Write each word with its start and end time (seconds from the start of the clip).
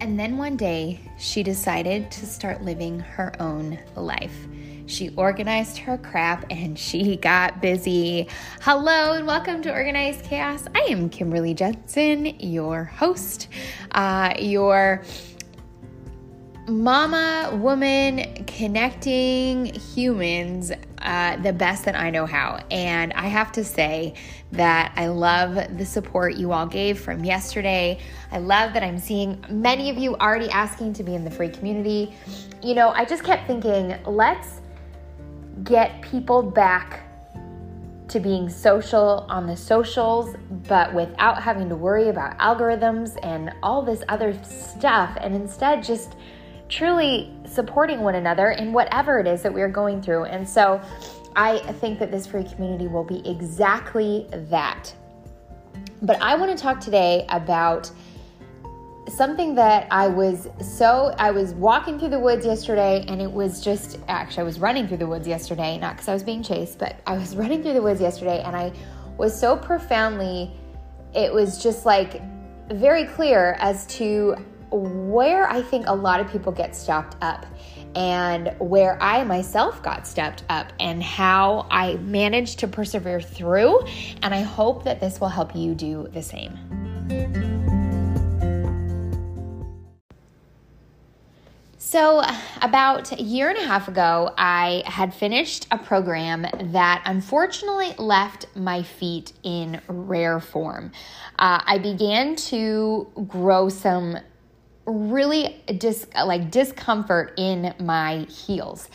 And 0.00 0.18
then 0.18 0.38
one 0.38 0.56
day, 0.56 0.98
she 1.18 1.42
decided 1.42 2.10
to 2.12 2.24
start 2.24 2.62
living 2.62 3.00
her 3.00 3.34
own 3.38 3.78
life. 3.96 4.34
She 4.86 5.10
organized 5.10 5.76
her 5.76 5.98
crap 5.98 6.46
and 6.48 6.78
she 6.78 7.16
got 7.16 7.60
busy. 7.60 8.26
Hello 8.62 9.12
and 9.12 9.26
welcome 9.26 9.60
to 9.60 9.70
Organized 9.70 10.24
Chaos. 10.24 10.64
I 10.74 10.80
am 10.88 11.10
Kimberly 11.10 11.52
Jensen, 11.52 12.24
your 12.40 12.84
host, 12.84 13.48
uh, 13.90 14.32
your 14.38 15.02
mama, 16.70 17.50
woman, 17.60 18.44
connecting 18.46 19.66
humans 19.66 20.72
uh, 21.02 21.36
the 21.36 21.52
best 21.52 21.84
that 21.86 21.96
I 21.96 22.10
know 22.10 22.26
how. 22.26 22.62
And 22.70 23.12
I 23.14 23.28
have 23.28 23.52
to 23.52 23.64
say 23.64 24.14
that 24.52 24.92
I 24.96 25.08
love 25.08 25.76
the 25.76 25.84
support 25.84 26.36
you 26.36 26.52
all 26.52 26.66
gave 26.66 27.00
from 27.00 27.24
yesterday. 27.24 27.98
I 28.30 28.38
love 28.38 28.72
that 28.74 28.82
I'm 28.82 28.98
seeing 28.98 29.44
many 29.48 29.90
of 29.90 29.98
you 29.98 30.14
already 30.16 30.50
asking 30.50 30.92
to 30.94 31.02
be 31.02 31.14
in 31.14 31.24
the 31.24 31.30
free 31.30 31.48
community. 31.48 32.14
You 32.62 32.74
know, 32.74 32.90
I 32.90 33.04
just 33.04 33.24
kept 33.24 33.46
thinking, 33.46 33.96
let's 34.04 34.60
get 35.64 36.00
people 36.02 36.42
back 36.42 37.06
to 38.08 38.18
being 38.18 38.48
social 38.48 39.24
on 39.28 39.46
the 39.46 39.56
socials, 39.56 40.34
but 40.68 40.92
without 40.92 41.40
having 41.40 41.68
to 41.68 41.76
worry 41.76 42.08
about 42.08 42.36
algorithms 42.38 43.16
and 43.22 43.52
all 43.62 43.82
this 43.82 44.02
other 44.08 44.36
stuff, 44.42 45.16
and 45.20 45.34
instead 45.34 45.82
just 45.84 46.16
truly 46.70 47.30
supporting 47.44 48.00
one 48.00 48.14
another 48.14 48.52
in 48.52 48.72
whatever 48.72 49.18
it 49.18 49.26
is 49.26 49.42
that 49.42 49.52
we're 49.52 49.68
going 49.68 50.00
through. 50.00 50.24
And 50.24 50.48
so 50.48 50.80
I 51.36 51.58
think 51.58 51.98
that 51.98 52.10
this 52.10 52.26
free 52.26 52.44
community 52.44 52.86
will 52.86 53.04
be 53.04 53.28
exactly 53.28 54.26
that. 54.32 54.94
But 56.02 56.20
I 56.22 56.34
want 56.36 56.56
to 56.56 56.60
talk 56.60 56.80
today 56.80 57.26
about 57.28 57.90
something 59.08 59.54
that 59.56 59.88
I 59.90 60.06
was 60.06 60.48
so 60.60 61.14
I 61.18 61.30
was 61.32 61.52
walking 61.54 61.98
through 61.98 62.10
the 62.10 62.18
woods 62.18 62.46
yesterday 62.46 63.04
and 63.08 63.20
it 63.20 63.30
was 63.30 63.60
just 63.60 63.98
actually 64.08 64.42
I 64.42 64.44
was 64.44 64.60
running 64.60 64.86
through 64.86 64.98
the 64.98 65.06
woods 65.06 65.26
yesterday, 65.26 65.78
not 65.78 65.94
because 65.94 66.08
I 66.08 66.14
was 66.14 66.22
being 66.22 66.42
chased, 66.42 66.78
but 66.78 67.00
I 67.06 67.18
was 67.18 67.36
running 67.42 67.62
through 67.62 67.74
the 67.74 67.82
woods 67.82 68.00
yesterday 68.00 68.42
and 68.42 68.54
I 68.56 68.72
was 69.18 69.38
so 69.38 69.56
profoundly 69.56 70.52
it 71.14 71.32
was 71.32 71.62
just 71.62 71.84
like 71.84 72.22
very 72.70 73.04
clear 73.04 73.56
as 73.58 73.84
to 73.86 74.36
where 74.70 75.48
I 75.48 75.62
think 75.62 75.86
a 75.86 75.94
lot 75.94 76.20
of 76.20 76.30
people 76.30 76.52
get 76.52 76.76
stopped 76.76 77.16
up 77.20 77.46
and 77.94 78.54
where 78.58 79.02
I 79.02 79.24
myself 79.24 79.82
got 79.82 80.06
stepped 80.06 80.44
up 80.48 80.72
and 80.78 81.02
how 81.02 81.66
I 81.70 81.94
managed 81.96 82.60
to 82.60 82.68
persevere 82.68 83.20
through. 83.20 83.80
And 84.22 84.34
I 84.34 84.42
hope 84.42 84.84
that 84.84 85.00
this 85.00 85.20
will 85.20 85.28
help 85.28 85.56
you 85.56 85.74
do 85.74 86.08
the 86.12 86.22
same. 86.22 86.58
So, 91.90 92.22
about 92.62 93.10
a 93.10 93.20
year 93.20 93.48
and 93.48 93.58
a 93.58 93.66
half 93.66 93.88
ago, 93.88 94.32
I 94.38 94.84
had 94.86 95.12
finished 95.12 95.66
a 95.72 95.78
program 95.78 96.46
that 96.72 97.02
unfortunately 97.04 97.94
left 97.98 98.46
my 98.54 98.84
feet 98.84 99.32
in 99.42 99.80
rare 99.88 100.38
form. 100.38 100.92
Uh, 101.36 101.60
I 101.66 101.78
began 101.78 102.36
to 102.36 103.08
grow 103.26 103.68
some 103.70 104.18
really 104.86 105.62
dis- 105.78 106.06
like 106.14 106.50
discomfort 106.50 107.34
in 107.36 107.74
my 107.78 108.26
heels. 108.28 108.88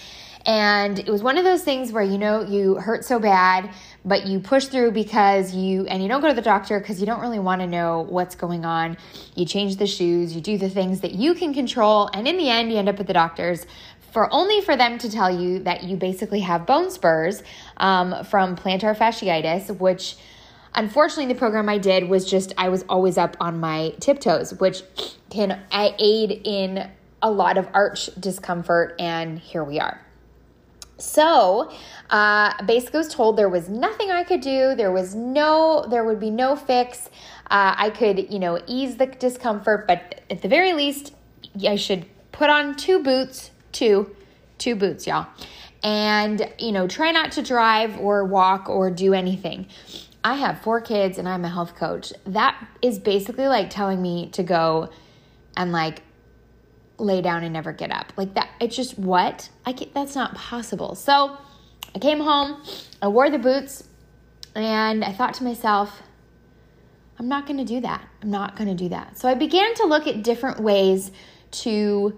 And 0.48 1.00
it 1.00 1.10
was 1.10 1.24
one 1.24 1.40
of 1.40 1.44
those 1.44 1.64
things 1.64 1.92
where 1.92 2.04
you 2.04 2.20
know 2.20 2.42
you 2.42 2.76
hurt 2.76 3.04
so 3.04 3.18
bad, 3.18 3.72
but 4.04 4.28
you 4.28 4.40
push 4.40 4.66
through 4.66 4.92
because 4.92 5.56
you 5.56 5.88
and 5.88 6.04
you 6.04 6.08
don't 6.08 6.22
go 6.22 6.28
to 6.28 6.36
the 6.36 6.42
doctor 6.42 6.80
because 6.80 7.00
you 7.00 7.08
don't 7.08 7.20
really 7.20 7.40
want 7.40 7.62
to 7.62 7.68
know 7.68 8.06
what's 8.10 8.36
going 8.36 8.64
on. 8.64 8.96
You 9.36 9.46
change 9.46 9.78
the 9.78 9.88
shoes, 9.88 10.36
you 10.36 10.42
do 10.42 10.60
the 10.60 10.70
things 10.70 11.02
that 11.02 11.14
you 11.14 11.34
can 11.34 11.52
control, 11.52 12.12
and 12.14 12.28
in 12.28 12.38
the 12.38 12.50
end 12.50 12.72
you 12.72 12.78
end 12.78 12.90
up 12.90 13.00
at 13.00 13.08
the 13.08 13.14
doctor's 13.14 13.66
for 14.12 14.34
only 14.34 14.62
for 14.62 14.78
them 14.78 14.98
to 14.98 15.12
tell 15.12 15.30
you 15.30 15.60
that 15.60 15.84
you 15.84 15.98
basically 15.98 16.40
have 16.40 16.66
bone 16.66 16.90
spurs 16.90 17.44
um, 17.78 18.24
from 18.24 18.56
plantar 18.56 18.96
fasciitis, 18.96 19.78
which 19.78 20.16
Unfortunately, 20.76 21.32
the 21.34 21.40
program 21.40 21.70
I 21.70 21.78
did 21.78 22.10
was 22.10 22.30
just, 22.30 22.54
I 22.58 22.70
was 22.70 22.84
always 22.90 23.18
up 23.18 23.38
on 23.40 23.60
my 23.60 23.94
tiptoes, 24.00 24.54
which 24.60 24.84
can 25.30 25.62
aid 25.72 26.42
in 26.44 26.90
a 27.22 27.32
lot 27.32 27.58
of 27.58 27.68
arch 27.74 28.10
discomfort, 28.20 28.96
and 29.00 29.40
here 29.40 29.64
we 29.64 29.80
are. 29.80 30.02
So, 30.98 31.72
uh, 32.10 32.64
basically, 32.66 33.00
was 33.00 33.14
told 33.14 33.38
there 33.38 33.50
was 33.50 33.68
nothing 33.68 34.12
I 34.12 34.24
could 34.24 34.42
do. 34.42 34.76
There 34.76 34.92
was 34.92 35.16
no, 35.16 35.86
there 35.90 36.04
would 36.06 36.20
be 36.20 36.30
no 36.30 36.56
fix. 36.56 37.10
Uh, 37.50 37.76
I 37.78 37.90
could, 37.90 38.32
you 38.32 38.40
know, 38.40 38.62
ease 38.68 38.98
the 38.98 39.08
discomfort, 39.08 39.88
but 39.88 40.22
at 40.30 40.42
the 40.42 40.48
very 40.48 40.74
least, 40.74 41.14
I 41.68 41.76
should 41.76 42.06
put 42.32 42.50
on 42.50 42.76
two 42.76 43.02
boots, 43.02 43.52
two, 43.72 44.16
two 44.58 44.76
boots, 44.76 45.08
y'all, 45.08 45.28
and 45.84 46.50
you 46.60 46.72
know, 46.72 46.88
try 46.88 47.12
not 47.12 47.32
to 47.34 47.42
drive 47.42 48.00
or 48.00 48.26
walk 48.26 48.70
or 48.70 48.90
do 48.90 49.14
anything. 49.14 49.68
I 50.26 50.34
have 50.34 50.62
four 50.62 50.82
kids 50.82 51.20
and 51.20 51.30
I'm 51.30 51.46
a 51.46 51.50
health 51.50 51.76
coach. 51.76 52.12
That 52.26 52.60
is 52.82 52.98
basically 52.98 53.48
like 53.48 53.70
telling 53.70 54.02
me 54.02 54.30
to 54.32 54.42
go 54.42 54.90
and 55.56 55.72
like 55.72 56.02
lay 56.98 57.22
down 57.22 57.44
and 57.44 57.54
never 57.54 57.72
get 57.72 57.92
up. 57.92 58.12
Like 58.18 58.34
that, 58.34 58.50
it's 58.60 58.76
just 58.76 58.98
what? 58.98 59.52
I 59.68 59.74
can, 59.74 59.90
that's 59.94 60.16
not 60.16 60.34
possible. 60.34 60.96
So 60.96 61.38
I 61.94 62.00
came 62.00 62.20
home, 62.20 62.64
I 63.04 63.08
wore 63.08 63.30
the 63.30 63.38
boots, 63.38 63.88
and 64.56 65.06
I 65.06 65.12
thought 65.12 65.36
to 65.36 65.44
myself, 65.44 66.02
I'm 67.20 67.28
not 67.28 67.46
going 67.46 67.58
to 67.58 67.64
do 67.64 67.82
that. 67.82 68.04
I'm 68.24 68.32
not 68.32 68.56
going 68.56 68.70
to 68.70 68.84
do 68.84 68.90
that. 68.90 69.20
So 69.20 69.30
I 69.30 69.36
began 69.36 69.76
to 69.76 69.86
look 69.86 70.08
at 70.08 70.24
different 70.24 70.60
ways 70.60 71.12
to 71.52 72.18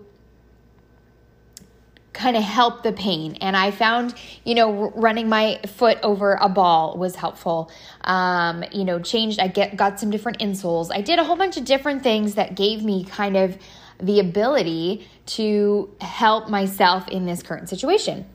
kind 2.17 2.35
of 2.35 2.43
help 2.43 2.83
the 2.83 2.91
pain. 2.91 3.35
And 3.35 3.55
I 3.55 3.71
found, 3.71 4.15
you 4.43 4.55
know, 4.55 4.91
running 4.95 5.29
my 5.29 5.59
foot 5.67 5.99
over 6.01 6.37
a 6.41 6.49
ball 6.49 6.97
was 6.97 7.15
helpful. 7.15 7.71
Um, 8.03 8.63
you 8.71 8.83
know, 8.83 8.99
changed, 8.99 9.39
I 9.39 9.47
get 9.47 9.77
got 9.77 9.99
some 9.99 10.09
different 10.09 10.39
insoles. 10.39 10.89
I 10.91 11.01
did 11.01 11.19
a 11.19 11.23
whole 11.23 11.35
bunch 11.35 11.57
of 11.57 11.65
different 11.65 12.01
things 12.01 12.35
that 12.35 12.55
gave 12.55 12.83
me 12.83 13.05
kind 13.05 13.37
of 13.37 13.57
the 13.99 14.19
ability 14.19 15.07
to 15.25 15.89
help 16.01 16.49
myself 16.49 17.07
in 17.07 17.25
this 17.25 17.43
current 17.43 17.69
situation. 17.69 18.25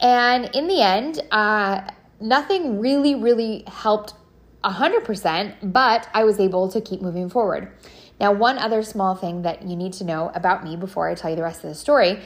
And 0.00 0.54
in 0.54 0.68
the 0.68 0.82
end, 0.82 1.20
uh, 1.30 1.82
nothing 2.20 2.80
really, 2.80 3.14
really 3.14 3.64
helped 3.66 4.14
100%, 4.64 5.72
but 5.72 6.08
I 6.14 6.24
was 6.24 6.38
able 6.38 6.70
to 6.70 6.80
keep 6.80 7.00
moving 7.00 7.28
forward. 7.28 7.72
Now, 8.20 8.32
one 8.32 8.58
other 8.58 8.82
small 8.82 9.14
thing 9.16 9.42
that 9.42 9.62
you 9.62 9.74
need 9.74 9.94
to 9.94 10.04
know 10.04 10.30
about 10.34 10.62
me 10.62 10.76
before 10.76 11.08
I 11.08 11.14
tell 11.14 11.30
you 11.30 11.36
the 11.36 11.42
rest 11.42 11.64
of 11.64 11.70
the 11.70 11.74
story 11.74 12.20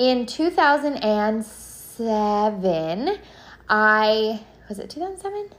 in 0.00 0.24
2007, 0.24 3.18
I 3.68 4.40
was 4.68 4.78
it 4.78 4.88
2007? 4.88 5.50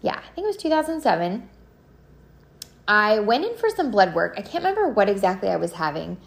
Yeah, 0.00 0.16
I 0.16 0.22
think 0.34 0.44
it 0.44 0.46
was 0.46 0.56
2007. 0.58 1.48
I 2.86 3.18
went 3.18 3.44
in 3.44 3.56
for 3.56 3.68
some 3.68 3.90
blood 3.90 4.14
work. 4.14 4.34
I 4.36 4.42
can't 4.42 4.62
remember 4.62 4.86
what 4.88 5.08
exactly 5.08 5.48
I 5.48 5.56
was 5.56 5.72
having. 5.72 6.18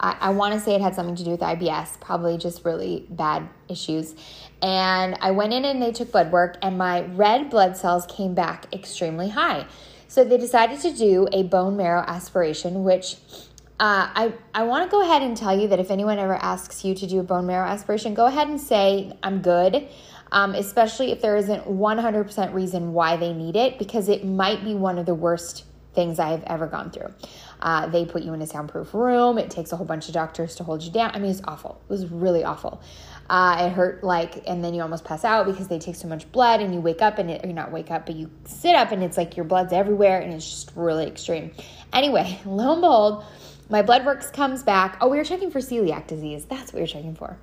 I, 0.00 0.16
I 0.18 0.30
want 0.30 0.54
to 0.54 0.60
say 0.60 0.74
it 0.74 0.80
had 0.80 0.94
something 0.94 1.16
to 1.16 1.24
do 1.24 1.32
with 1.32 1.40
IBS, 1.40 2.00
probably 2.00 2.38
just 2.38 2.64
really 2.64 3.06
bad 3.10 3.46
issues. 3.68 4.14
And 4.62 5.14
I 5.20 5.32
went 5.32 5.52
in 5.52 5.66
and 5.66 5.82
they 5.82 5.92
took 5.92 6.10
blood 6.10 6.32
work, 6.32 6.56
and 6.62 6.78
my 6.78 7.02
red 7.02 7.50
blood 7.50 7.76
cells 7.76 8.06
came 8.06 8.32
back 8.34 8.64
extremely 8.72 9.28
high. 9.28 9.66
So 10.06 10.24
they 10.24 10.38
decided 10.38 10.80
to 10.80 10.90
do 10.90 11.28
a 11.32 11.42
bone 11.42 11.76
marrow 11.76 12.02
aspiration, 12.06 12.82
which 12.82 13.16
uh, 13.80 14.10
I, 14.12 14.34
I 14.54 14.64
want 14.64 14.84
to 14.84 14.90
go 14.90 15.02
ahead 15.02 15.22
and 15.22 15.36
tell 15.36 15.58
you 15.58 15.68
that 15.68 15.78
if 15.78 15.90
anyone 15.90 16.18
ever 16.18 16.34
asks 16.34 16.84
you 16.84 16.94
to 16.96 17.06
do 17.06 17.20
a 17.20 17.22
bone 17.22 17.46
marrow 17.46 17.68
aspiration, 17.68 18.12
go 18.12 18.26
ahead 18.26 18.48
and 18.48 18.60
say, 18.60 19.12
I'm 19.22 19.40
good, 19.40 19.88
um, 20.32 20.54
especially 20.56 21.12
if 21.12 21.20
there 21.20 21.36
isn't 21.36 21.64
100% 21.64 22.54
reason 22.54 22.92
why 22.92 23.16
they 23.16 23.32
need 23.32 23.54
it, 23.54 23.78
because 23.78 24.08
it 24.08 24.24
might 24.24 24.64
be 24.64 24.74
one 24.74 24.98
of 24.98 25.06
the 25.06 25.14
worst 25.14 25.64
things 25.94 26.18
I 26.18 26.30
have 26.30 26.42
ever 26.44 26.66
gone 26.66 26.90
through. 26.90 27.12
Uh, 27.60 27.86
they 27.88 28.04
put 28.04 28.22
you 28.22 28.32
in 28.32 28.42
a 28.42 28.46
soundproof 28.46 28.94
room. 28.94 29.38
It 29.38 29.50
takes 29.50 29.72
a 29.72 29.76
whole 29.76 29.86
bunch 29.86 30.08
of 30.08 30.14
doctors 30.14 30.56
to 30.56 30.64
hold 30.64 30.82
you 30.82 30.92
down. 30.92 31.10
I 31.12 31.18
mean, 31.18 31.30
it's 31.30 31.40
awful. 31.44 31.80
It 31.88 31.90
was 31.90 32.06
really 32.06 32.44
awful. 32.44 32.80
Uh, 33.30 33.66
it 33.66 33.72
hurt 33.72 34.02
like, 34.02 34.42
and 34.46 34.62
then 34.64 34.74
you 34.74 34.82
almost 34.82 35.04
pass 35.04 35.24
out 35.24 35.46
because 35.46 35.68
they 35.68 35.78
take 35.78 35.94
so 35.96 36.08
much 36.08 36.30
blood, 36.32 36.60
and 36.60 36.74
you 36.74 36.80
wake 36.80 37.02
up 37.02 37.18
and 37.18 37.30
it, 37.30 37.44
or 37.44 37.52
not 37.52 37.70
wake 37.70 37.90
up, 37.90 38.06
but 38.06 38.16
you 38.16 38.30
sit 38.44 38.74
up 38.74 38.90
and 38.90 39.02
it's 39.02 39.16
like 39.16 39.36
your 39.36 39.44
blood's 39.44 39.72
everywhere, 39.72 40.20
and 40.20 40.32
it's 40.32 40.48
just 40.48 40.72
really 40.74 41.06
extreme. 41.06 41.52
Anyway, 41.92 42.40
lo 42.46 42.72
and 42.72 42.80
behold, 42.80 43.24
my 43.68 43.82
blood 43.82 44.04
work 44.04 44.32
comes 44.32 44.62
back. 44.62 44.96
Oh, 45.00 45.08
we 45.08 45.18
were 45.18 45.24
checking 45.24 45.50
for 45.50 45.60
celiac 45.60 46.06
disease. 46.06 46.44
That's 46.46 46.72
what 46.72 46.82
are 46.82 46.86
checking 46.86 47.14
for. 47.14 47.38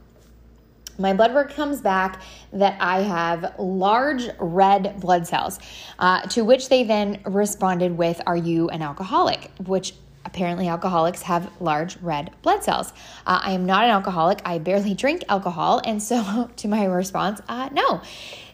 My 0.97 1.13
blood 1.13 1.33
work 1.33 1.53
comes 1.53 1.81
back 1.81 2.21
that 2.53 2.77
I 2.79 3.01
have 3.01 3.55
large 3.59 4.29
red 4.39 4.99
blood 5.01 5.27
cells, 5.27 5.59
uh, 5.99 6.21
to 6.21 6.45
which 6.45 6.69
they 6.69 6.83
then 6.83 7.19
responded 7.25 7.97
with, 7.97 8.21
Are 8.25 8.37
you 8.37 8.69
an 8.69 8.81
alcoholic? 8.81 9.51
Which 9.65 9.93
apparently 10.23 10.67
alcoholics 10.67 11.21
have 11.21 11.51
large 11.59 11.97
red 11.97 12.31
blood 12.41 12.63
cells. 12.63 12.93
Uh, 13.27 13.39
I 13.43 13.51
am 13.51 13.65
not 13.65 13.83
an 13.83 13.91
alcoholic. 13.91 14.41
I 14.45 14.57
barely 14.57 14.93
drink 15.03 15.23
alcohol. 15.29 15.81
And 15.85 16.01
so, 16.01 16.49
to 16.55 16.67
my 16.67 16.85
response, 16.85 17.41
uh, 17.47 17.69
no. 17.71 18.01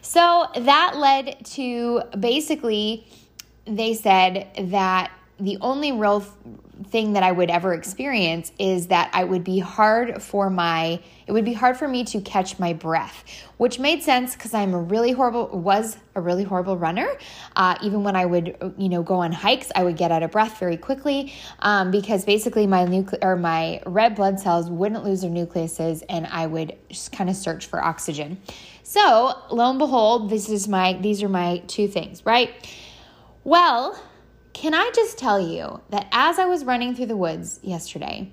So 0.02 0.48
that 0.56 0.96
led 0.96 1.44
to 1.46 2.02
basically, 2.18 3.06
they 3.66 3.94
said 3.94 4.50
that 4.70 5.12
the 5.42 5.58
only 5.60 5.90
real 5.90 6.24
thing 6.90 7.12
that 7.12 7.22
I 7.22 7.32
would 7.32 7.50
ever 7.50 7.74
experience 7.74 8.52
is 8.58 8.88
that 8.88 9.10
I 9.12 9.24
would 9.24 9.44
be 9.44 9.58
hard 9.58 10.22
for 10.22 10.50
my 10.50 11.00
it 11.26 11.32
would 11.32 11.44
be 11.44 11.52
hard 11.52 11.76
for 11.76 11.86
me 11.86 12.04
to 12.04 12.20
catch 12.20 12.58
my 12.58 12.72
breath, 12.72 13.24
which 13.56 13.78
made 13.78 14.02
sense 14.02 14.34
because 14.34 14.52
I'm 14.52 14.74
a 14.74 14.80
really 14.80 15.12
horrible 15.12 15.48
was 15.48 15.96
a 16.14 16.20
really 16.20 16.44
horrible 16.44 16.76
runner. 16.76 17.08
Uh, 17.56 17.76
even 17.82 18.02
when 18.02 18.16
I 18.16 18.26
would 18.26 18.74
you 18.78 18.88
know 18.88 19.02
go 19.02 19.16
on 19.16 19.32
hikes, 19.32 19.70
I 19.74 19.84
would 19.84 19.96
get 19.96 20.12
out 20.12 20.22
of 20.22 20.30
breath 20.30 20.58
very 20.58 20.76
quickly 20.76 21.32
um, 21.60 21.90
because 21.90 22.24
basically 22.24 22.66
my 22.66 22.84
nucle- 22.84 23.22
or 23.22 23.36
my 23.36 23.82
red 23.86 24.14
blood 24.14 24.38
cells 24.38 24.70
wouldn't 24.70 25.04
lose 25.04 25.22
their 25.22 25.30
nucleuses, 25.30 26.02
and 26.08 26.26
I 26.26 26.46
would 26.46 26.76
just 26.88 27.12
kind 27.12 27.28
of 27.28 27.36
search 27.36 27.66
for 27.66 27.82
oxygen. 27.82 28.38
So 28.82 29.32
lo 29.50 29.70
and 29.70 29.78
behold, 29.78 30.30
this 30.30 30.48
is 30.48 30.68
my 30.68 30.94
these 30.94 31.22
are 31.22 31.28
my 31.28 31.62
two 31.66 31.88
things, 31.88 32.24
right? 32.24 32.50
Well, 33.44 34.00
can 34.52 34.74
I 34.74 34.90
just 34.94 35.18
tell 35.18 35.40
you 35.40 35.80
that 35.90 36.08
as 36.12 36.38
I 36.38 36.44
was 36.44 36.64
running 36.64 36.94
through 36.94 37.06
the 37.06 37.16
woods 37.16 37.60
yesterday, 37.62 38.30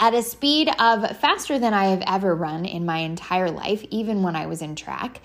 at 0.00 0.14
a 0.14 0.22
speed 0.22 0.70
of 0.78 1.16
faster 1.18 1.58
than 1.58 1.74
I 1.74 1.86
have 1.86 2.02
ever 2.06 2.34
run 2.34 2.64
in 2.64 2.86
my 2.86 2.98
entire 2.98 3.50
life, 3.50 3.84
even 3.90 4.22
when 4.22 4.36
I 4.36 4.46
was 4.46 4.62
in 4.62 4.76
track, 4.76 5.20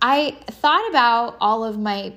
I 0.00 0.36
thought 0.46 0.88
about 0.90 1.36
all 1.40 1.64
of 1.64 1.78
my 1.78 2.12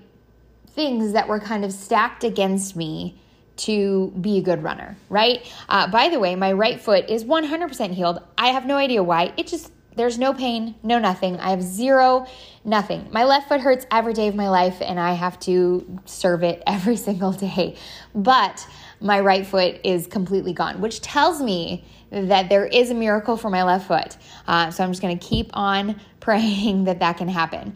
things 0.68 1.14
that 1.14 1.28
were 1.28 1.40
kind 1.40 1.64
of 1.64 1.72
stacked 1.72 2.24
against 2.24 2.76
me 2.76 3.20
to 3.58 4.14
be 4.22 4.38
a 4.38 4.42
good 4.42 4.64
runner, 4.64 4.98
right? 5.10 5.52
Uh, 5.68 5.90
by 5.90 6.10
the 6.10 6.20
way, 6.20 6.36
my 6.36 6.54
right 6.54 6.80
foot 6.80 7.10
is 7.10 7.26
100% 7.26 7.92
healed. 7.94 8.22
I 8.38 8.50
have 8.50 8.66
no 8.66 8.76
idea 8.76 9.04
why. 9.04 9.34
It 9.36 9.48
just 9.48 9.72
there's 10.00 10.18
no 10.18 10.34
pain, 10.34 10.76
no 10.82 10.98
nothing. 10.98 11.38
I 11.42 11.50
have 11.50 11.62
zero, 11.62 12.26
nothing. 12.64 13.10
My 13.12 13.26
left 13.26 13.50
foot 13.50 13.60
hurts 13.60 13.86
every 13.92 14.14
day 14.14 14.30
of 14.30 14.36
my 14.36 14.48
life, 14.48 14.78
and 14.80 14.98
I 14.98 15.12
have 15.12 15.38
to 15.42 16.00
serve 16.06 16.42
it 16.42 16.64
every 16.68 16.96
single 16.96 17.34
day. 17.34 17.76
But 18.16 18.66
my 19.02 19.20
right 19.20 19.46
foot 19.46 19.82
is 19.84 20.08
completely 20.08 20.54
gone, 20.54 20.80
which 20.80 21.02
tells 21.02 21.42
me 21.42 21.84
that 22.12 22.48
there 22.48 22.66
is 22.66 22.92
a 22.92 22.94
miracle 22.94 23.36
for 23.36 23.50
my 23.50 23.64
left 23.64 23.90
foot. 23.90 24.16
Uh, 24.48 24.72
so 24.72 24.86
I'm 24.86 24.92
just 24.92 25.02
going 25.02 25.20
to 25.20 25.28
keep 25.28 25.50
on 25.54 26.00
praying 26.22 26.86
that 26.86 27.00
that 27.02 27.18
can 27.18 27.28
happen. 27.28 27.74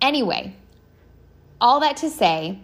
Anyway, 0.00 0.56
all 1.60 1.78
that 1.80 1.98
to 1.98 2.10
say, 2.10 2.58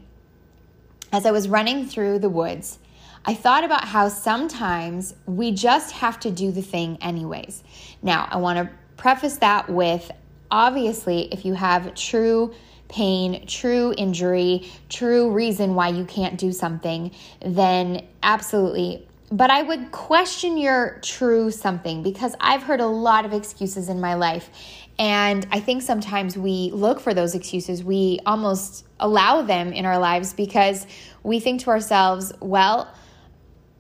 as 1.13 1.27
I 1.27 1.31
was 1.31 1.49
running 1.49 1.87
through 1.87 2.19
the 2.19 2.29
woods, 2.29 2.81
I 3.25 3.35
thought 3.35 3.63
about 3.63 3.85
how 3.85 4.09
sometimes 4.09 5.15
we 5.27 5.53
just 5.53 5.93
have 5.93 6.19
to 6.21 6.31
do 6.33 6.51
the 6.51 6.63
thing 6.63 6.99
anyways. 7.01 7.63
Now, 8.03 8.27
I 8.29 8.39
want 8.39 8.59
to 8.59 8.80
preface 9.01 9.39
that 9.39 9.71
with 9.71 10.11
obviously, 10.51 11.23
if 11.33 11.47
you 11.47 11.55
have 11.55 11.95
true 11.95 12.53
pain, 12.89 13.47
true 13.47 13.95
injury, 13.97 14.71
true 14.91 15.31
reason 15.31 15.75
why 15.75 15.89
you 15.89 16.05
can't 16.05 16.39
do 16.39 16.53
something, 16.53 17.11
then 17.41 18.07
absolutely. 18.23 19.09
But 19.33 19.51
I 19.51 19.63
would 19.63 19.91
question 19.91 20.59
your 20.59 20.99
true 21.03 21.51
something 21.51 22.03
because 22.03 22.35
I've 22.41 22.63
heard 22.63 22.81
a 22.81 22.87
lot 22.87 23.25
of 23.25 23.33
excuses 23.33 23.89
in 23.89 24.01
my 24.01 24.15
life. 24.15 24.51
And 24.99 25.47
I 25.51 25.61
think 25.61 25.81
sometimes 25.81 26.37
we 26.37 26.71
look 26.75 27.01
for 27.01 27.15
those 27.15 27.35
excuses. 27.35 27.83
We 27.83 28.19
almost 28.27 28.87
allow 28.99 29.41
them 29.41 29.73
in 29.73 29.87
our 29.87 29.99
lives 29.99 30.35
because 30.35 30.87
we 31.23 31.41
think 31.41 31.63
to 31.63 31.71
ourselves, 31.71 32.35
well, 32.41 32.93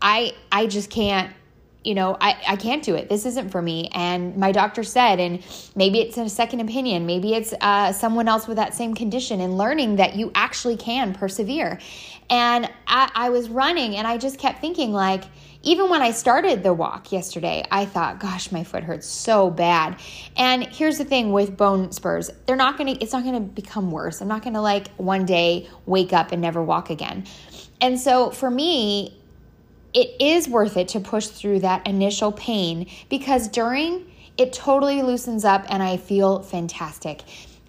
I 0.00 0.32
I 0.50 0.66
just 0.66 0.88
can't 0.88 1.30
you 1.84 1.94
know, 1.94 2.16
I, 2.20 2.36
I 2.46 2.56
can't 2.56 2.82
do 2.82 2.94
it. 2.94 3.08
This 3.08 3.24
isn't 3.24 3.50
for 3.50 3.62
me. 3.62 3.88
And 3.94 4.36
my 4.36 4.52
doctor 4.52 4.82
said, 4.82 5.18
and 5.18 5.42
maybe 5.74 6.00
it's 6.00 6.18
a 6.18 6.28
second 6.28 6.60
opinion. 6.60 7.06
Maybe 7.06 7.34
it's 7.34 7.54
uh, 7.60 7.92
someone 7.92 8.28
else 8.28 8.46
with 8.46 8.58
that 8.58 8.74
same 8.74 8.94
condition 8.94 9.40
and 9.40 9.56
learning 9.56 9.96
that 9.96 10.14
you 10.14 10.30
actually 10.34 10.76
can 10.76 11.14
persevere. 11.14 11.78
And 12.28 12.70
I, 12.86 13.10
I 13.14 13.30
was 13.30 13.48
running 13.48 13.96
and 13.96 14.06
I 14.06 14.18
just 14.18 14.38
kept 14.38 14.60
thinking, 14.60 14.92
like, 14.92 15.24
even 15.62 15.90
when 15.90 16.00
I 16.00 16.10
started 16.10 16.62
the 16.62 16.72
walk 16.72 17.12
yesterday, 17.12 17.64
I 17.70 17.84
thought, 17.84 18.18
gosh, 18.18 18.50
my 18.50 18.64
foot 18.64 18.82
hurts 18.82 19.06
so 19.06 19.50
bad. 19.50 20.00
And 20.36 20.64
here's 20.66 20.98
the 20.98 21.04
thing 21.04 21.32
with 21.32 21.56
bone 21.56 21.92
spurs, 21.92 22.30
they're 22.46 22.56
not 22.56 22.78
gonna, 22.78 22.96
it's 23.00 23.12
not 23.12 23.24
gonna 23.24 23.40
become 23.40 23.90
worse. 23.90 24.22
I'm 24.22 24.28
not 24.28 24.42
gonna 24.42 24.62
like 24.62 24.88
one 24.96 25.26
day 25.26 25.68
wake 25.86 26.12
up 26.12 26.32
and 26.32 26.40
never 26.40 26.62
walk 26.62 26.88
again. 26.88 27.24
And 27.80 27.98
so 27.98 28.30
for 28.30 28.50
me, 28.50 29.19
it 29.92 30.20
is 30.20 30.48
worth 30.48 30.76
it 30.76 30.88
to 30.88 31.00
push 31.00 31.26
through 31.26 31.60
that 31.60 31.86
initial 31.86 32.32
pain 32.32 32.88
because 33.08 33.48
during 33.48 34.06
it 34.38 34.52
totally 34.52 35.02
loosens 35.02 35.44
up 35.44 35.66
and 35.68 35.82
I 35.82 35.96
feel 35.96 36.42
fantastic. 36.42 37.22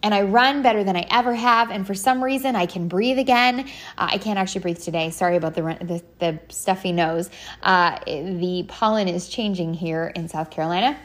And 0.03 0.15
I 0.15 0.23
run 0.23 0.63
better 0.63 0.83
than 0.83 0.95
I 0.95 1.06
ever 1.12 1.35
have. 1.35 1.69
And 1.69 1.85
for 1.85 1.94
some 1.94 2.23
reason, 2.23 2.56
I 2.56 2.65
can 2.65 2.88
breathe 2.88 3.19
again. 3.19 3.68
Uh, 3.97 4.09
I 4.12 4.18
can't 4.18 4.39
actually 4.39 4.62
breathe 4.62 4.79
today. 4.79 5.12
Sorry 5.12 5.35
about 5.35 5.53
the, 5.53 5.62
the, 5.62 6.03
the 6.18 6.39
stuffy 6.50 6.91
nose. 6.91 7.29
Uh, 7.62 8.00
the 8.06 8.65
pollen 8.67 9.07
is 9.07 9.29
changing 9.29 9.75
here 9.75 10.12
in 10.15 10.27
South 10.27 10.50
Carolina. 10.50 10.97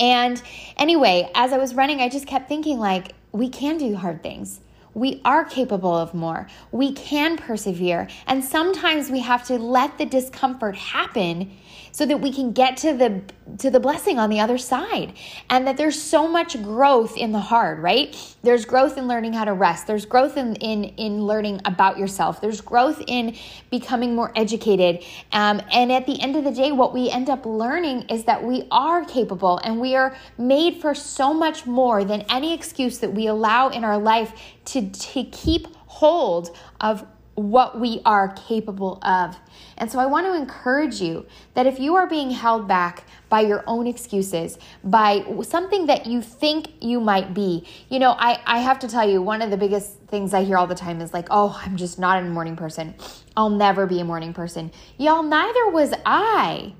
And 0.00 0.42
anyway, 0.76 1.30
as 1.34 1.52
I 1.52 1.58
was 1.58 1.74
running, 1.74 2.00
I 2.00 2.08
just 2.08 2.26
kept 2.26 2.48
thinking, 2.48 2.78
like, 2.78 3.12
we 3.30 3.48
can 3.48 3.78
do 3.78 3.94
hard 3.94 4.22
things. 4.22 4.60
We 4.94 5.20
are 5.24 5.44
capable 5.44 5.94
of 5.94 6.14
more. 6.14 6.48
We 6.70 6.92
can 6.92 7.36
persevere. 7.36 8.08
And 8.26 8.44
sometimes 8.44 9.10
we 9.10 9.20
have 9.20 9.46
to 9.46 9.58
let 9.58 9.98
the 9.98 10.06
discomfort 10.06 10.76
happen 10.76 11.50
so 11.92 12.06
that 12.06 12.20
we 12.20 12.32
can 12.32 12.52
get 12.52 12.78
to 12.78 12.94
the 12.94 13.22
to 13.58 13.70
the 13.70 13.80
blessing 13.80 14.18
on 14.18 14.30
the 14.30 14.40
other 14.40 14.56
side. 14.56 15.12
And 15.50 15.66
that 15.66 15.76
there's 15.76 16.00
so 16.00 16.26
much 16.26 16.60
growth 16.62 17.16
in 17.16 17.32
the 17.32 17.38
hard 17.38 17.78
right? 17.78 18.16
There's 18.42 18.64
growth 18.64 18.96
in 18.96 19.06
learning 19.06 19.34
how 19.34 19.44
to 19.44 19.52
rest. 19.52 19.86
There's 19.86 20.06
growth 20.06 20.36
in 20.36 20.56
in 20.56 20.84
in 20.84 21.26
learning 21.26 21.60
about 21.64 21.98
yourself. 21.98 22.40
There's 22.40 22.60
growth 22.60 23.02
in 23.06 23.36
becoming 23.70 24.14
more 24.14 24.32
educated. 24.36 25.04
Um, 25.32 25.60
and 25.70 25.92
at 25.92 26.06
the 26.06 26.20
end 26.20 26.36
of 26.36 26.44
the 26.44 26.50
day 26.50 26.72
what 26.72 26.94
we 26.94 27.10
end 27.10 27.28
up 27.28 27.44
learning 27.46 28.02
is 28.08 28.24
that 28.24 28.42
we 28.42 28.66
are 28.70 29.04
capable 29.04 29.58
and 29.62 29.80
we 29.80 29.94
are 29.94 30.16
made 30.38 30.76
for 30.76 30.94
so 30.94 31.34
much 31.34 31.66
more 31.66 32.04
than 32.04 32.22
any 32.30 32.54
excuse 32.54 32.98
that 32.98 33.12
we 33.12 33.26
allow 33.26 33.68
in 33.68 33.84
our 33.84 33.98
life 33.98 34.32
to 34.66 34.90
to 34.90 35.24
keep 35.24 35.66
hold 35.86 36.56
of 36.80 37.06
what 37.34 37.80
we 37.80 38.00
are 38.04 38.28
capable 38.34 38.98
of. 39.02 39.36
And 39.78 39.90
so 39.90 39.98
I 39.98 40.06
want 40.06 40.26
to 40.26 40.34
encourage 40.34 41.00
you 41.00 41.26
that 41.54 41.66
if 41.66 41.80
you 41.80 41.96
are 41.96 42.06
being 42.06 42.30
held 42.30 42.68
back 42.68 43.04
by 43.30 43.40
your 43.40 43.64
own 43.66 43.86
excuses, 43.86 44.58
by 44.84 45.24
something 45.42 45.86
that 45.86 46.06
you 46.06 46.20
think 46.20 46.68
you 46.80 47.00
might 47.00 47.32
be, 47.32 47.66
you 47.88 47.98
know, 47.98 48.10
I, 48.18 48.40
I 48.44 48.58
have 48.58 48.78
to 48.80 48.88
tell 48.88 49.08
you, 49.08 49.22
one 49.22 49.40
of 49.40 49.50
the 49.50 49.56
biggest 49.56 49.98
things 50.08 50.34
I 50.34 50.44
hear 50.44 50.58
all 50.58 50.66
the 50.66 50.74
time 50.74 51.00
is 51.00 51.14
like, 51.14 51.28
oh, 51.30 51.58
I'm 51.64 51.76
just 51.76 51.98
not 51.98 52.22
a 52.22 52.26
morning 52.26 52.56
person. 52.56 52.94
I'll 53.34 53.50
never 53.50 53.86
be 53.86 54.00
a 54.00 54.04
morning 54.04 54.34
person. 54.34 54.70
Y'all, 54.98 55.22
neither 55.22 55.70
was 55.70 55.94
I. 56.04 56.74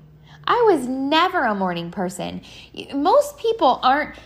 I 0.45 0.61
was 0.69 0.87
never 0.87 1.41
a 1.45 1.55
morning 1.55 1.89
person. 1.89 2.41
Most 2.93 3.37
people 3.37 3.79
aren't, 3.81 4.17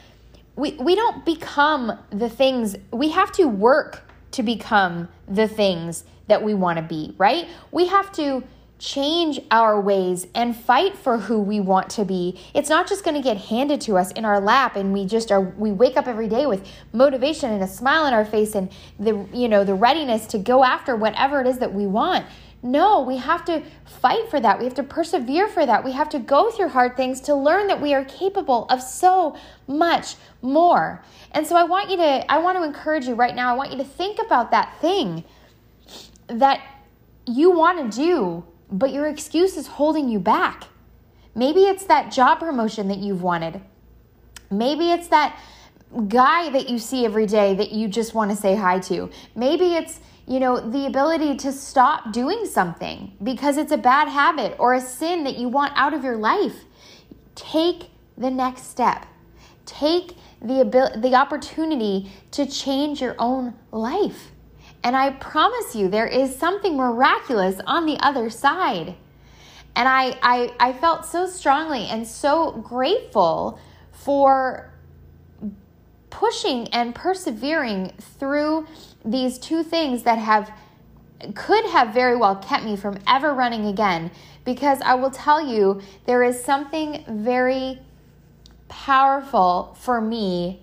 we, 0.58 0.72
we 0.74 0.96
don't 0.96 1.24
become 1.24 1.98
the 2.10 2.30
things, 2.30 2.76
we 2.92 3.10
have 3.10 3.32
to 3.34 3.46
work 3.46 4.04
to 4.32 4.44
become 4.44 5.08
the 5.28 5.48
things 5.48 6.04
that 6.28 6.44
we 6.44 6.54
want 6.54 6.78
to 6.78 6.84
be, 6.84 7.16
right? 7.18 7.48
We 7.72 7.88
have 7.88 8.12
to 8.14 8.44
change 8.80 9.40
our 9.50 9.80
ways 9.80 10.28
and 10.36 10.56
fight 10.56 10.96
for 10.96 11.18
who 11.18 11.40
we 11.40 11.60
want 11.60 11.90
to 11.90 12.06
be. 12.06 12.40
It's 12.54 12.70
not 12.70 12.88
just 12.88 13.04
going 13.04 13.16
to 13.16 13.22
get 13.22 13.38
handed 13.38 13.82
to 13.82 13.98
us 13.98 14.12
in 14.12 14.26
our 14.26 14.40
lap 14.40 14.76
and 14.76 14.94
we 14.94 15.06
just 15.06 15.32
are 15.32 15.42
we 15.42 15.72
wake 15.72 15.98
up 15.98 16.08
every 16.08 16.28
day 16.28 16.46
with 16.46 16.68
motivation 16.94 17.52
and 17.52 17.64
a 17.64 17.68
smile 17.68 18.04
on 18.04 18.14
our 18.14 18.26
face 18.26 18.54
and 18.54 18.72
the 19.00 19.28
you 19.34 19.50
know 19.50 19.64
the 19.64 19.74
readiness 19.74 20.28
to 20.28 20.38
go 20.38 20.64
after 20.64 20.96
whatever 20.96 21.42
it 21.42 21.48
is 21.48 21.58
that 21.60 21.74
we 21.74 21.88
want. 21.88 22.26
No, 22.68 23.00
we 23.00 23.16
have 23.16 23.46
to 23.46 23.64
fight 23.86 24.30
for 24.30 24.42
that. 24.42 24.60
We 24.60 24.66
have 24.66 24.74
to 24.74 24.84
persevere 24.84 25.48
for 25.48 25.66
that. 25.66 25.86
We 25.86 25.94
have 25.94 26.10
to 26.10 26.20
go 26.20 26.52
through 26.52 26.68
hard 26.68 26.98
things 26.98 27.22
to 27.22 27.34
learn 27.34 27.68
that 27.68 27.82
we 27.82 27.94
are 27.94 28.04
capable 28.04 28.66
of 28.66 28.82
so 28.82 29.38
much 29.68 30.16
more. 30.42 31.02
And 31.32 31.48
so 31.48 31.56
I 31.56 31.64
want 31.64 31.90
you 31.90 31.96
to 31.96 32.30
I 32.30 32.40
want 32.40 32.58
to 32.58 32.64
encourage 32.66 33.06
you 33.06 33.14
right 33.16 33.34
now. 33.34 33.54
I 33.54 33.56
want 33.56 33.72
you 33.72 33.78
to 33.78 33.86
think 33.86 34.20
about 34.20 34.52
that 34.52 34.82
thing 34.82 35.24
that 36.28 36.60
you 37.26 37.52
want 37.52 37.90
to 37.90 37.98
do, 37.98 38.44
but 38.70 38.92
your 38.92 39.08
excuse 39.08 39.56
is 39.56 39.68
holding 39.68 40.10
you 40.10 40.20
back. 40.20 40.66
Maybe 41.34 41.62
it's 41.62 41.86
that 41.86 42.12
job 42.12 42.40
promotion 42.40 42.90
that 42.90 42.98
you've 42.98 43.22
wanted. 43.22 43.62
Maybe 44.52 44.92
it's 44.92 45.08
that 45.08 45.40
guy 46.10 46.50
that 46.50 46.68
you 46.68 46.80
see 46.80 47.06
every 47.06 47.28
day 47.28 47.56
that 47.56 47.72
you 47.72 47.88
just 47.88 48.14
want 48.14 48.30
to 48.32 48.36
say 48.36 48.56
hi 48.56 48.80
to. 48.80 49.10
Maybe 49.36 49.76
it's, 49.76 50.02
you 50.28 50.42
know, 50.42 50.60
the 50.60 50.86
ability 50.86 51.38
to 51.38 51.54
stop 51.54 52.12
doing 52.12 52.46
something 52.46 53.14
because 53.24 53.56
it's 53.56 53.72
a 53.72 53.78
bad 53.78 54.10
habit 54.10 54.56
or 54.60 54.74
a 54.74 54.82
sin 54.82 55.24
that 55.24 55.38
you 55.38 55.48
want 55.48 55.72
out 55.76 55.94
of 55.94 56.04
your 56.04 56.18
life. 56.18 56.66
Take 57.36 57.92
the 58.18 58.30
next 58.30 58.70
step. 58.70 59.06
Take 59.66 60.18
the 60.42 60.62
ability, 60.62 61.00
the 61.00 61.16
opportunity 61.16 62.12
to 62.32 62.46
change 62.46 63.02
your 63.02 63.16
own 63.18 63.54
life. 63.72 64.32
And 64.84 64.96
I 64.98 65.12
promise 65.12 65.76
you, 65.76 65.88
there 65.88 66.08
is 66.08 66.38
something 66.38 66.76
miraculous 66.76 67.62
on 67.66 67.86
the 67.86 67.98
other 68.02 68.30
side. 68.30 68.96
And 69.76 69.88
I, 69.88 70.18
I, 70.22 70.54
I 70.60 70.74
felt 70.74 71.06
so 71.06 71.26
strongly 71.28 71.86
and 71.86 72.06
so 72.06 72.52
grateful 72.52 73.60
for 73.92 74.74
pushing 76.10 76.68
and 76.70 76.96
persevering 76.96 77.92
through 78.00 78.66
these 79.04 79.38
two 79.38 79.64
things 79.64 80.04
that 80.04 80.18
have 80.18 80.52
could 81.34 81.66
have 81.66 81.94
very 81.94 82.16
well 82.16 82.36
kept 82.36 82.64
me 82.64 82.76
from 82.76 83.00
ever 83.08 83.34
running 83.34 83.66
again 83.66 84.12
because 84.46 84.80
I 84.82 84.94
will 84.94 85.12
tell 85.12 85.46
you, 85.46 85.82
there 86.06 86.24
is 86.24 86.42
something 86.44 87.04
very 87.08 87.80
powerful 88.70 89.76
for 89.80 90.00
me 90.00 90.62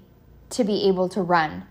to 0.50 0.64
be 0.64 0.88
able 0.88 1.08
to 1.10 1.22
run. 1.22 1.64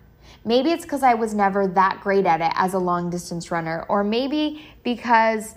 Maybe 0.46 0.72
it's 0.72 0.84
because 0.84 1.03
I 1.03 1.13
was 1.13 1.34
never 1.34 1.68
that 1.68 2.01
great 2.01 2.25
at 2.25 2.42
it 2.42 2.51
as 2.56 2.74
a 2.74 2.80
long 2.80 3.10
distance 3.10 3.50
runner, 3.50 3.86
or 3.88 4.03
maybe 4.03 4.63
because 4.84 5.56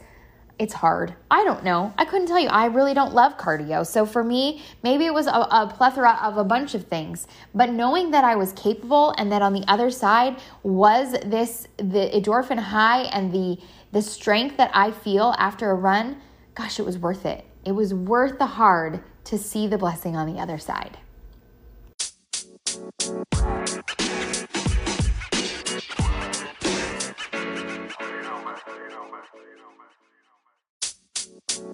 it's 0.58 0.72
hard. 0.72 1.14
I 1.30 1.44
don't 1.44 1.64
know. 1.64 1.92
I 1.98 2.04
couldn't 2.04 2.28
tell 2.28 2.38
you. 2.38 2.48
I 2.48 2.66
really 2.66 2.94
don't 2.94 3.12
love 3.12 3.36
cardio. 3.36 3.86
So 3.86 4.06
for 4.06 4.24
me, 4.24 4.62
maybe 4.82 5.04
it 5.04 5.12
was 5.12 5.26
a, 5.26 5.30
a, 5.30 5.72
plethora 5.74 6.18
of 6.22 6.38
a 6.38 6.44
bunch 6.44 6.74
of 6.74 6.86
things. 6.86 7.26
But 7.54 7.70
knowing 7.70 8.10
that 8.12 8.24
I 8.24 8.36
was 8.36 8.52
capable 8.52 9.14
and 9.18 9.30
that 9.32 9.42
on 9.42 9.52
the 9.52 9.64
other 9.68 9.90
side 9.90 10.38
was 10.62 11.12
this 11.26 11.68
the 11.76 12.10
endorphin 12.14 12.58
high 12.58 13.02
and 13.02 13.32
the 13.32 13.58
the 13.92 14.02
strength 14.02 14.56
that 14.56 14.70
I 14.74 14.90
feel 14.90 15.34
after 15.38 15.70
a 15.70 15.74
run, 15.74 16.20
gosh, 16.54 16.80
it 16.80 16.84
was 16.84 16.98
worth 16.98 17.24
it. 17.24 17.44
It 17.64 17.72
was 17.72 17.94
worth 17.94 18.38
the 18.38 18.46
hard 18.46 19.02
to 19.24 19.38
see 19.38 19.66
the 19.66 19.78
blessing 19.78 20.16
on 20.16 20.32
the 20.32 20.40
other 20.40 20.58
side. 20.58 20.98
Y'all, 31.56 31.68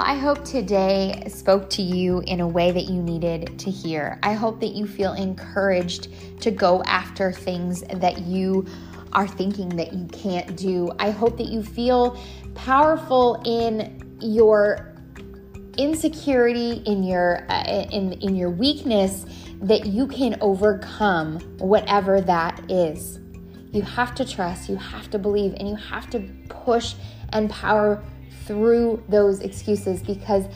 I 0.00 0.14
hope 0.14 0.44
today 0.46 1.22
spoke 1.28 1.68
to 1.70 1.82
you 1.82 2.22
in 2.26 2.40
a 2.40 2.48
way 2.48 2.70
that 2.70 2.84
you 2.84 3.02
needed 3.02 3.58
to 3.58 3.70
hear. 3.70 4.18
I 4.22 4.32
hope 4.32 4.60
that 4.60 4.68
you 4.68 4.86
feel 4.86 5.12
encouraged 5.12 6.08
to 6.40 6.50
go 6.50 6.82
after 6.84 7.32
things 7.32 7.82
that 7.82 8.20
you 8.20 8.64
are 9.12 9.28
thinking 9.28 9.68
that 9.76 9.92
you 9.92 10.06
can't 10.06 10.56
do. 10.56 10.90
I 10.98 11.10
hope 11.10 11.36
that 11.36 11.48
you 11.48 11.62
feel 11.62 12.18
powerful 12.54 13.42
in 13.44 14.07
your 14.20 14.94
insecurity, 15.76 16.82
in 16.86 17.02
your 17.04 17.46
uh, 17.50 17.64
in 17.64 18.12
in 18.14 18.34
your 18.34 18.50
weakness 18.50 19.24
that 19.62 19.86
you 19.86 20.06
can 20.06 20.36
overcome 20.40 21.40
whatever 21.58 22.20
that 22.20 22.70
is. 22.70 23.20
You 23.72 23.82
have 23.82 24.14
to 24.16 24.24
trust, 24.24 24.68
you 24.68 24.76
have 24.76 25.10
to 25.10 25.18
believe, 25.18 25.54
and 25.54 25.68
you 25.68 25.76
have 25.76 26.08
to 26.10 26.20
push 26.48 26.94
and 27.32 27.50
power 27.50 28.02
through 28.46 29.02
those 29.08 29.40
excuses 29.40 30.02
because 30.02 30.46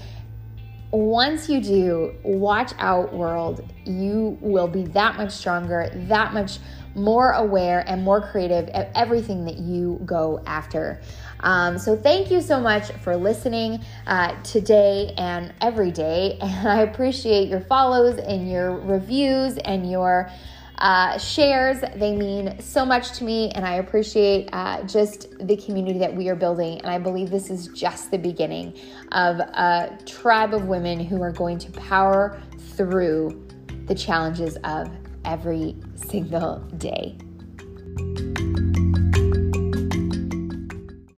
once 0.93 1.49
you 1.49 1.61
do, 1.61 2.15
watch 2.23 2.73
out, 2.79 3.15
world, 3.15 3.73
you 3.87 4.37
will 4.41 4.69
be 4.69 4.85
that 4.85 5.17
much 5.17 5.33
stronger, 5.33 5.91
that 6.09 6.35
much 6.35 6.59
more 6.95 7.33
aware, 7.33 7.85
and 7.87 8.03
more 8.03 8.21
creative 8.21 8.69
at 8.69 8.91
everything 8.95 9.45
that 9.45 9.59
you 9.59 10.01
go 10.05 10.43
after. 10.47 11.01
Um, 11.41 11.79
so, 11.79 11.97
thank 11.97 12.31
you 12.31 12.41
so 12.41 12.61
much 12.61 12.93
for 13.03 13.17
listening 13.17 13.85
uh, 14.07 14.41
today 14.43 15.15
and 15.17 15.53
every 15.61 15.91
day. 15.91 16.39
And 16.53 16.69
I 16.69 16.83
appreciate 16.83 17.49
your 17.49 17.61
follows 17.61 18.19
and 18.19 18.51
your 18.51 18.79
reviews 18.79 19.57
and 19.59 19.91
your 19.91 20.31
uh, 20.83 21.17
shares. 21.17 21.81
They 21.97 22.15
mean 22.15 22.61
so 22.61 22.85
much 22.85 23.13
to 23.19 23.25
me, 23.25 23.51
and 23.51 23.65
I 23.65 23.75
appreciate 23.75 24.49
uh, 24.53 24.83
just 24.83 25.39
the 25.39 25.57
community 25.57 25.99
that 26.01 26.15
we 26.15 26.29
are 26.29 26.35
building. 26.35 26.79
And 26.81 26.91
I 26.91 26.99
believe 26.99 27.31
this 27.31 27.51
is 27.51 27.69
just 27.69 28.11
the 28.11 28.19
beginning 28.19 28.75
of 29.13 29.39
a 29.39 29.97
tribe 30.05 30.53
of 30.53 30.67
women 30.67 31.01
who 31.01 31.23
are 31.23 31.33
going 31.33 31.59
to 31.59 31.73
power 31.73 32.41
through 32.77 33.47
the 33.87 33.95
challenges 33.95 34.57
of 34.65 34.91
every 35.25 35.77
single 35.95 36.59
day. 36.79 37.17